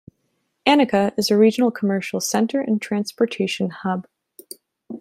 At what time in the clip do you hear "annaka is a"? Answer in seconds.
0.65-1.37